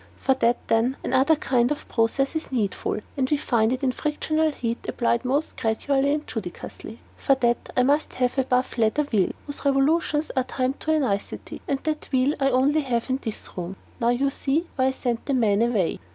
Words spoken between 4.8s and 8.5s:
applied most gradually and judiciously. For that I must have a